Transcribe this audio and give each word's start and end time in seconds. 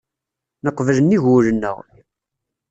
Neqbel 0.63 0.97
nnig 1.01 1.21
wul-nneɣ. 1.23 1.77